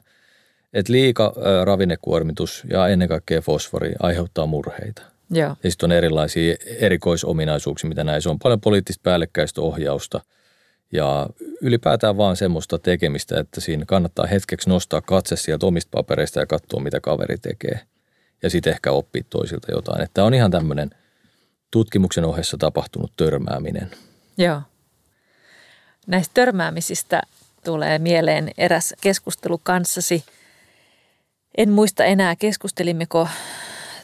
[0.74, 5.02] että liika ravinnekuormitus ja ennen kaikkea fosfori aiheuttaa murheita.
[5.32, 8.40] Ja, Ja sitten on erilaisia erikoisominaisuuksia, mitä näissä on.
[8.40, 10.22] Paljon poliittista päällekkäistä ohjausta
[10.94, 11.28] ja
[11.62, 16.82] ylipäätään vaan semmoista tekemistä, että siinä kannattaa hetkeksi nostaa katse sieltä omista papereista ja katsoa,
[16.82, 17.80] mitä kaveri tekee.
[18.44, 20.02] Ja sitten ehkä oppia toisilta jotain.
[20.02, 20.90] Että on ihan tämmöinen–
[21.72, 23.92] tutkimuksen ohessa tapahtunut törmääminen.
[24.38, 24.62] Joo.
[26.08, 27.22] Näistä törmäämisistä
[27.64, 30.24] tulee mieleen eräs keskustelu kanssasi.
[31.58, 33.28] En muista enää, keskustelimmeko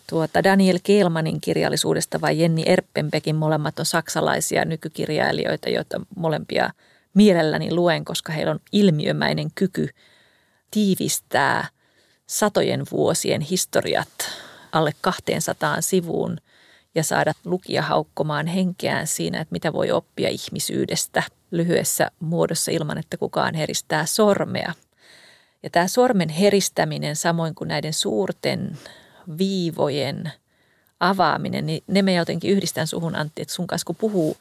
[0.10, 3.36] tuota Daniel Kielmanin kirjallisuudesta vai Jenni Erppenbekin.
[3.36, 6.70] Molemmat on saksalaisia nykykirjailijoita, joita molempia
[7.14, 9.90] mielelläni luen, koska heillä on ilmiömäinen kyky
[10.72, 11.68] tiivistää
[12.28, 14.10] satojen vuosien historiat
[14.72, 16.38] alle 200 sivuun–
[16.96, 23.18] ja saada lukija haukkomaan henkeään siinä, että mitä voi oppia ihmisyydestä lyhyessä muodossa ilman, että
[23.18, 24.74] kukaan heristää sormea.
[25.64, 28.78] Ja tämä sormen heristäminen, samoin kuin näiden suurten
[29.38, 30.32] viivojen
[31.00, 34.38] avaaminen, niin ne me jotenkin yhdistän suhun Antti, että sun kanssa kun puhuu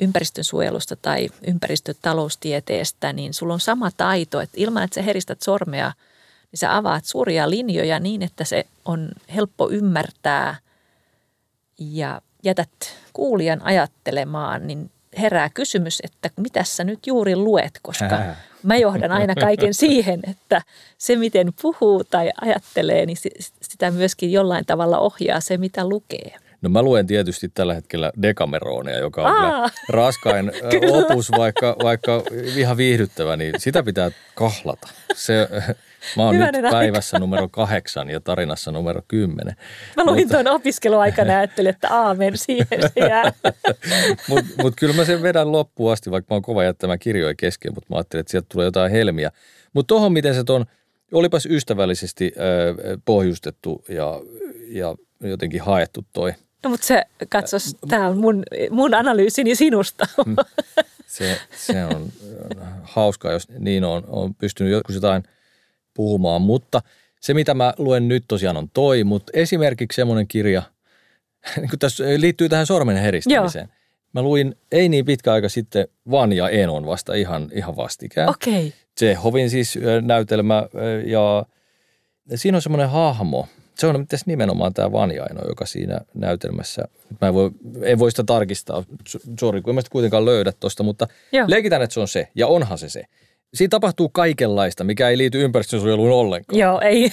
[0.00, 5.92] ympäristön suojelusta tai ympäristötaloustieteestä, niin sulla on sama taito, että ilman että sä heristät sormea,
[6.52, 10.56] niin sä avaat suuria linjoja niin, että se on helppo ymmärtää–
[11.78, 12.70] ja jätät
[13.12, 18.18] kuulijan ajattelemaan, niin herää kysymys, että mitä sä nyt juuri luet, koska
[18.62, 20.62] mä johdan aina kaiken siihen, että
[20.98, 23.16] se miten puhuu tai ajattelee, niin
[23.62, 26.36] sitä myöskin jollain tavalla ohjaa se, mitä lukee.
[26.62, 30.52] No mä luen tietysti tällä hetkellä Dekameronia, joka on Aa, raskain
[30.98, 32.22] opus, vaikka, vaikka
[32.56, 34.88] ihan viihdyttävä, niin sitä pitää kahlata.
[35.14, 35.48] Se,
[36.16, 37.20] Mä oon Hyvänen nyt päivässä aika.
[37.26, 39.56] numero kahdeksan ja tarinassa numero kymmenen.
[39.96, 40.34] Mä luin mutta...
[40.34, 43.32] tuon opiskeluaikana ja ajattelin, että aamen, siihen se jää.
[44.28, 47.74] mutta mut kyllä mä sen vedän loppuun asti, vaikka mä oon kova jättämään kirjoja kesken,
[47.74, 49.30] mutta mä ajattelin, että sieltä tulee jotain helmiä.
[49.72, 50.66] Mutta tuohon, miten se ton,
[51.12, 54.20] olipas ystävällisesti äh, pohjustettu ja,
[54.68, 56.34] ja jotenkin haettu toi.
[56.66, 60.06] No mutta se, katsos, tämä on mun, mun analyysini sinusta.
[61.06, 62.12] Se, se on
[62.82, 65.22] hauskaa, jos niin on, on pystynyt joskus jotain–
[65.96, 66.82] puhumaan, mutta
[67.20, 70.62] se mitä mä luen nyt tosiaan on toi, mutta esimerkiksi semmoinen kirja,
[71.56, 73.68] niin kun tässä liittyy tähän sormen heristämiseen.
[73.68, 73.76] Joo.
[74.12, 78.28] Mä luin ei niin pitkä aika sitten Van ja Enon vasta ihan, ihan vastikään.
[78.28, 78.72] Okei.
[79.02, 79.14] Okay.
[79.14, 80.68] hovin siis näytelmä
[81.06, 81.46] ja
[82.34, 83.48] siinä on semmoinen hahmo.
[83.78, 86.82] Se on mitäs nimenomaan tämä Vanjaino, joka siinä näytelmässä,
[87.20, 87.50] mä en voi,
[87.82, 88.84] en voi sitä tarkistaa,
[89.40, 91.44] sori kun en mä sitä kuitenkaan löydä tuosta, mutta Joo.
[91.48, 93.04] leikitään, että se on se, ja onhan se se
[93.54, 96.58] siinä tapahtuu kaikenlaista, mikä ei liity ympäristönsuojeluun ollenkaan.
[96.58, 97.10] Joo, ei.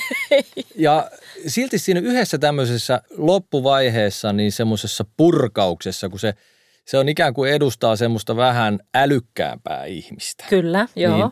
[0.75, 1.11] ja
[1.47, 6.33] silti siinä yhdessä tämmöisessä loppuvaiheessa, niin semmoisessa purkauksessa, kun se
[6.85, 10.45] se on ikään kuin edustaa semmoista vähän älykkäämpää ihmistä.
[10.49, 11.17] Kyllä, joo.
[11.17, 11.31] Niin,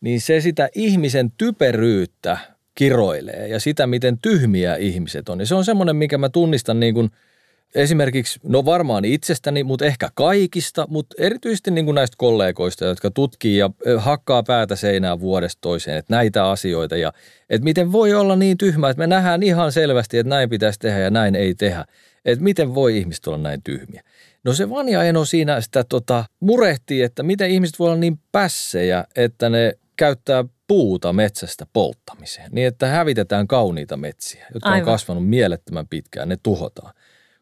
[0.00, 2.38] niin se sitä ihmisen typeryyttä
[2.76, 5.40] kiroilee ja sitä, miten tyhmiä ihmiset on.
[5.40, 7.10] Ja se on semmoinen, mikä mä tunnistan niin kuin
[7.74, 13.56] esimerkiksi, no varmaan itsestäni, mutta ehkä kaikista, mutta erityisesti niin kuin näistä kollegoista, jotka tutkii
[13.56, 17.12] ja hakkaa päätä seinään vuodesta toiseen, että näitä asioita ja
[17.50, 20.98] että miten voi olla niin tyhmä, että me nähdään ihan selvästi, että näin pitäisi tehdä
[20.98, 21.84] ja näin ei tehdä.
[22.24, 24.02] Että miten voi ihmiset olla näin tyhmiä.
[24.44, 29.04] No se Vanja Eno siinä sitä tota, murehtii, että miten ihmiset voi olla niin pässejä,
[29.16, 34.80] että ne käyttää puuta metsästä polttamiseen, niin että hävitetään kauniita metsiä, jotka aivan.
[34.80, 36.94] on kasvanut mielettömän pitkään, ne tuhotaan.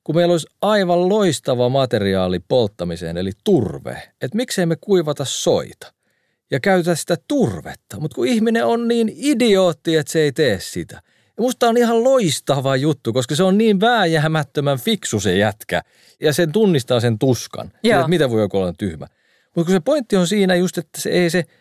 [0.05, 5.93] Kun meillä olisi aivan loistava materiaali polttamiseen, eli turve, että miksei me kuivata soita
[6.51, 11.03] ja käytä sitä turvetta, mutta kun ihminen on niin idiootti, että se ei tee sitä.
[11.37, 15.83] Ja musta on ihan loistava juttu, koska se on niin vääjäämättömän fiksu se jätkä
[16.21, 19.07] ja sen tunnistaa sen tuskan, että mitä voi joku olla tyhmä.
[19.55, 21.45] Mutta kun se pointti on siinä just, että se ei se–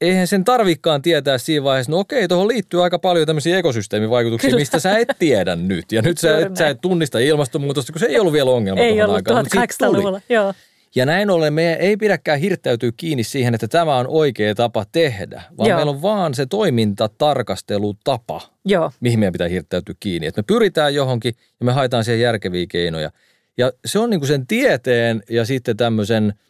[0.00, 4.60] eihän sen tarvikkaan tietää siinä vaiheessa, no okei, tuohon liittyy aika paljon tämmöisiä ekosysteemivaikutuksia, Kyllä.
[4.60, 5.92] mistä sä et tiedä nyt.
[5.92, 9.02] Ja nyt sä et, sä et tunnista ilmastonmuutosta, kun se ei ollut vielä ongelma Ei
[9.02, 10.54] ollut aikaan, 1800-luvulla, joo.
[10.94, 15.42] Ja näin ollen meidän ei pidäkään hirttäytyä kiinni siihen, että tämä on oikea tapa tehdä,
[15.58, 15.78] vaan Joo.
[15.78, 18.90] meillä on vaan se toimintatarkastelutapa, Joo.
[19.00, 20.26] mihin meidän pitää hirttäytyä kiinni.
[20.26, 23.10] Että me pyritään johonkin ja me haetaan siihen järkeviä keinoja.
[23.58, 26.32] Ja se on niin kuin sen tieteen ja sitten tämmöisen–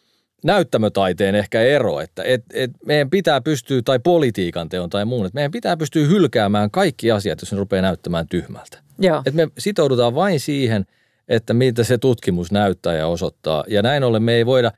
[0.44, 5.34] näyttämötaiteen ehkä ero, että et, et meidän pitää pystyä, tai politiikan teon tai muun, että
[5.34, 8.78] meidän pitää pystyä hylkäämään kaikki asiat, jos ne rupeaa näyttämään tyhmältä.
[8.98, 9.22] Joo.
[9.26, 10.86] Et me sitoudutaan vain siihen,
[11.28, 13.64] että mitä se tutkimus näyttää ja osoittaa.
[13.68, 14.72] Ja näin ollen me ei voida,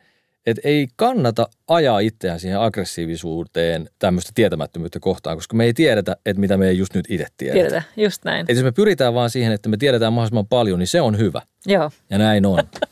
[0.46, 6.40] että ei kannata ajaa itseään siihen aggressiivisuuteen tämmöistä tietämättömyyttä kohtaan, koska me ei tiedetä, että
[6.40, 7.58] mitä me ei just nyt itse tiedetä.
[7.58, 8.46] Tiedetä, just näin.
[8.48, 11.42] Et jos me pyritään vaan siihen, että me tiedetään mahdollisimman paljon, niin se on hyvä.
[11.66, 11.90] Joo.
[12.10, 12.58] Ja näin on.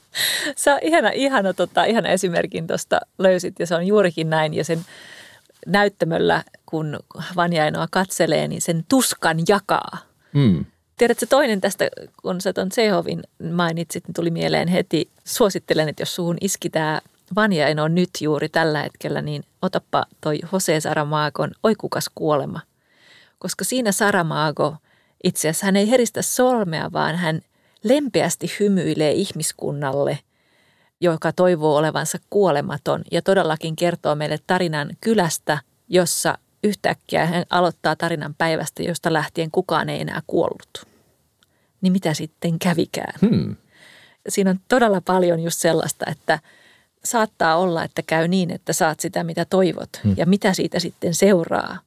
[0.56, 4.84] Sä ihana, ihana, tota, ihana esimerkin tuosta löysit ja se on juurikin näin ja sen
[5.66, 6.98] näyttämöllä, kun
[7.36, 9.98] Vanjainoa katselee, niin sen tuskan jakaa.
[10.32, 10.64] Mm.
[10.96, 11.88] Tiedätkö toinen tästä,
[12.22, 15.10] kun sä tuon Tsehovin mainitsit, niin tuli mieleen heti.
[15.24, 17.00] Suosittelen, että jos suhun iski tämä
[17.36, 22.60] Vanjaino nyt juuri tällä hetkellä, niin otappa toi Jose Saramaagon Oikukas kuolema.
[23.38, 24.76] Koska siinä Saramaago
[25.24, 27.40] itse asiassa hän ei heristä sormea, vaan hän
[27.84, 30.18] lempeästi hymyilee ihmiskunnalle,
[31.00, 38.34] joka toivoo olevansa kuolematon ja todellakin kertoo meille tarinan kylästä, jossa yhtäkkiä hän aloittaa tarinan
[38.38, 40.86] päivästä, josta lähtien kukaan ei enää kuollut.
[41.80, 43.14] Niin mitä sitten kävikään?
[43.20, 43.56] Hmm.
[44.28, 46.38] Siinä on todella paljon just sellaista, että
[47.04, 50.14] saattaa olla, että käy niin, että saat sitä, mitä toivot hmm.
[50.16, 51.78] ja mitä siitä sitten seuraa.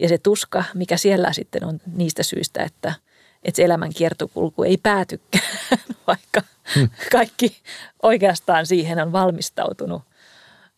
[0.00, 2.94] Ja se tuska, mikä siellä sitten on niistä syistä, että–
[3.44, 5.44] että se elämän kiertokulku ei päätykään,
[6.06, 6.42] vaikka
[6.74, 6.88] hmm.
[7.12, 7.56] kaikki
[8.02, 10.02] oikeastaan siihen on valmistautunut.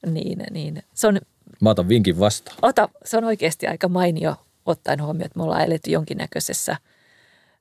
[0.06, 1.20] Niin, niin se on,
[1.60, 2.56] Mä otan vinkin vastaan.
[2.62, 4.34] Ota, se on oikeasti aika mainio
[4.66, 6.76] ottaen huomioon, että me ollaan eletty jonkinnäköisessä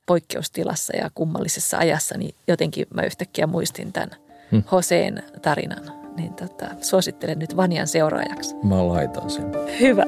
[0.05, 4.11] poikkeustilassa ja kummallisessa ajassa, niin jotenkin mä yhtäkkiä muistin tämän
[4.51, 4.63] hmm.
[4.71, 5.99] Hoseen tarinan.
[6.17, 8.55] Niin tota, suosittelen nyt Vanjan seuraajaksi.
[8.63, 9.45] Mä laitan sen.
[9.79, 10.05] Hyvä.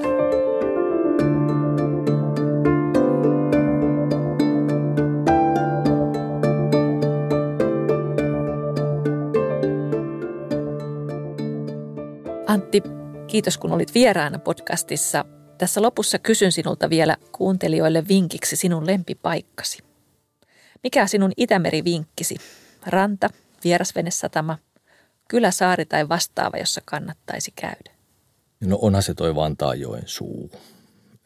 [12.51, 12.83] Antti,
[13.27, 15.25] kiitos kun olit vieraana podcastissa.
[15.57, 19.79] Tässä lopussa kysyn sinulta vielä kuuntelijoille vinkiksi sinun lempipaikkasi.
[20.83, 22.35] Mikä sinun Itämeri-vinkkisi?
[22.85, 23.29] Ranta,
[23.63, 24.57] vierasvenesatama,
[25.27, 27.91] kyläsaari tai vastaava, jossa kannattaisi käydä?
[28.61, 30.51] No onhan se toi Vantaajoen suu.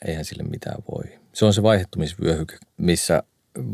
[0.07, 1.03] Eihän sille mitään voi.
[1.33, 3.23] Se on se vaihettumisvyöhyke, missä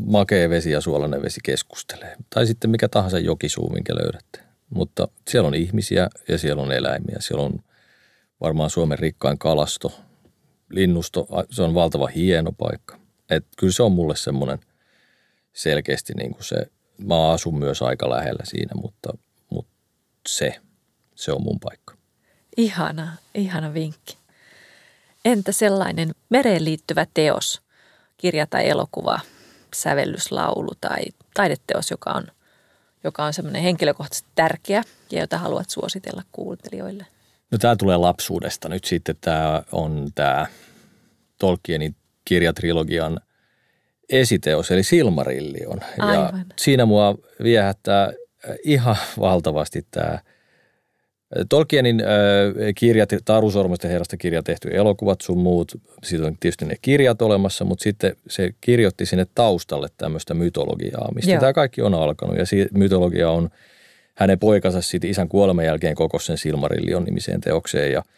[0.06, 2.16] makea vesi ja suolainen vesi keskustelee.
[2.34, 4.51] Tai sitten mikä tahansa jokisuu, minkä löydätte.
[4.74, 7.16] Mutta siellä on ihmisiä ja siellä on eläimiä.
[7.20, 7.64] Siellä on
[8.40, 10.00] varmaan Suomen rikkain kalasto,
[10.70, 11.26] linnusto.
[11.50, 12.98] Se on valtava hieno paikka.
[13.30, 14.58] Et kyllä se on mulle semmoinen
[15.52, 16.66] selkeästi niin kuin se,
[16.98, 19.12] mä asun myös aika lähellä siinä, mutta,
[19.50, 19.72] mutta
[20.28, 20.54] se,
[21.14, 21.94] se on mun paikka.
[22.56, 24.16] Ihana, ihana vinkki.
[25.24, 27.62] Entä sellainen mereen liittyvä teos,
[28.16, 29.20] kirja tai elokuva,
[29.76, 31.02] sävellyslaulu tai
[31.34, 32.26] taideteos, joka on–
[33.04, 37.06] joka on semmoinen henkilökohtaisesti tärkeä ja jota haluat suositella kuuntelijoille?
[37.50, 38.68] No tämä tulee lapsuudesta.
[38.68, 40.46] Nyt sitten tämä on tämä
[41.38, 43.20] Tolkienin kirjatrilogian
[44.08, 45.80] esiteos, eli Silmarillion.
[45.98, 46.38] Aivan.
[46.38, 48.12] Ja siinä mua viehättää
[48.64, 50.18] ihan valtavasti tämä–
[51.48, 52.06] Tolkienin äh,
[52.74, 55.72] kirjat, Taru Sormusten herrasta kirja tehty elokuvat sun muut,
[56.04, 61.30] siitä on tietysti ne kirjat olemassa, mutta sitten se kirjoitti sinne taustalle tämmöistä mytologiaa, mistä
[61.30, 61.40] Joo.
[61.40, 62.36] tämä kaikki on alkanut.
[62.36, 63.50] Ja mytologia on
[64.14, 68.02] hänen poikansa sitten isän kuoleman jälkeen koko sen Silmarillion nimiseen teokseen ja–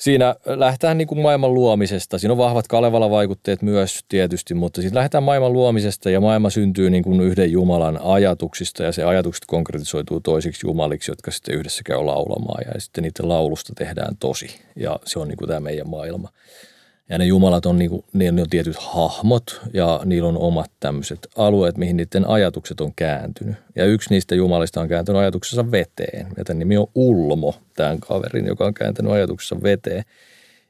[0.00, 2.18] siinä lähdetään niin kuin maailman luomisesta.
[2.18, 7.02] Siinä on vahvat Kalevala-vaikutteet myös tietysti, mutta sitten lähdetään maailman luomisesta ja maailma syntyy niin
[7.02, 12.64] kuin yhden Jumalan ajatuksista ja se ajatukset konkretisoituu toisiksi jumaliksi, jotka sitten yhdessä käy laulamaan
[12.74, 16.28] ja sitten niiden laulusta tehdään tosi ja se on niin kuin tämä meidän maailma.
[17.10, 21.78] Ja ne jumalat on, niinku, ne on tietyt hahmot ja niillä on omat tämmöiset alueet,
[21.78, 23.56] mihin niiden ajatukset on kääntynyt.
[23.76, 26.26] Ja yksi niistä jumalista on kääntynyt ajatuksensa veteen.
[26.36, 30.04] Ja tämän nimi on Ulmo, tämän kaverin, joka on kääntänyt ajatuksensa veteen.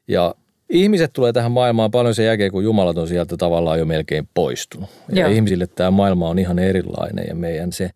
[0.08, 0.34] Ja
[0.68, 4.90] ihmiset tulee tähän maailmaan paljon sen jälkeen, kun jumalat on sieltä tavallaan jo melkein poistunut.
[5.12, 5.30] Ja Joo.
[5.30, 7.90] ihmisille tämä maailma on ihan erilainen ja meidän se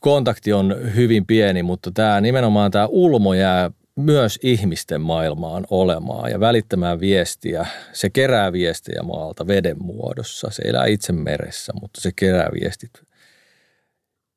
[0.00, 6.40] kontakti on hyvin pieni, mutta tämä nimenomaan tämä Ulmo jää myös ihmisten maailmaan olemaan ja
[6.40, 7.66] välittämään viestiä.
[7.92, 10.50] Se kerää viestiä maalta veden muodossa.
[10.50, 12.90] Se elää itse meressä, mutta se kerää viestit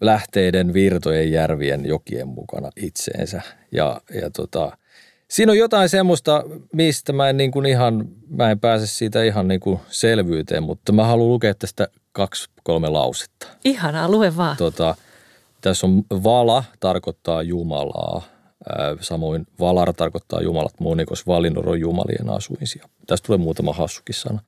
[0.02, 3.42] lähteiden, virtojen, järvien, jokien mukana itseensä.
[3.72, 4.78] Ja, ja tota,
[5.30, 6.44] siinä on jotain semmoista,
[6.74, 10.92] mistä mä en, niin kuin ihan, mä en pääse siitä ihan niin kuin selvyyteen, mutta
[10.92, 13.48] mä haluan lukea tästä kaksi, kolme lausetta.
[13.66, 14.58] Ihanaa, lue vaan.
[14.58, 14.96] Tota,
[15.62, 18.41] tässä on vala, tarkoittaa Jumalaa.
[19.00, 22.86] Samoin valar tarkoittaa jumalat monikos, valinor on jumalien asuinsia.
[23.08, 24.40] Tästä tulee muutama hassukin sana.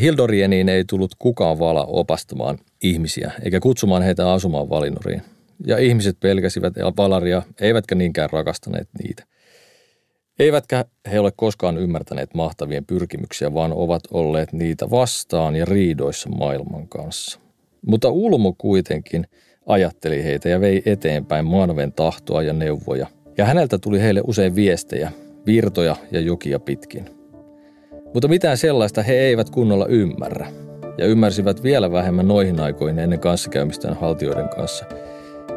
[0.00, 5.22] Hildorieniin ei tullut kukaan vala opastamaan ihmisiä, eikä kutsumaan heitä asumaan valinoriin.
[5.66, 9.24] Ja ihmiset pelkäsivät valaria, eivätkä niinkään rakastaneet niitä.
[10.38, 16.88] Eivätkä he ole koskaan ymmärtäneet mahtavien pyrkimyksiä, vaan ovat olleet niitä vastaan ja riidoissa maailman
[16.88, 17.40] kanssa.
[17.86, 19.26] Mutta Ulmo kuitenkin–
[19.66, 23.06] ajatteli heitä ja vei eteenpäin Maanoven tahtoa ja neuvoja.
[23.38, 25.12] Ja häneltä tuli heille usein viestejä,
[25.46, 27.04] virtoja ja jokia pitkin.
[28.14, 30.46] Mutta mitään sellaista he eivät kunnolla ymmärrä.
[30.98, 34.84] Ja ymmärsivät vielä vähemmän noihin aikoihin ennen kanssakäymistään haltioiden kanssa.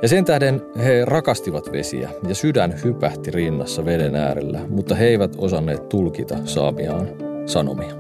[0.02, 5.36] Ja sen tähden he rakastivat vesiä ja sydän hypähti rinnassa veden äärellä, mutta he eivät
[5.38, 7.10] osanneet tulkita saamiaan
[7.46, 7.96] sanomia.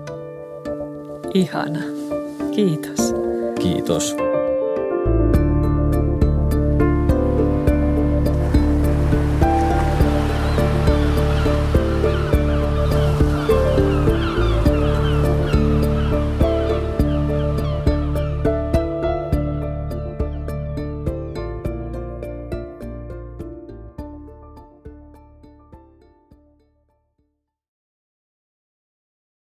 [1.33, 1.79] Ihana.
[2.51, 3.15] Kiitos.
[3.61, 4.15] Kiitos.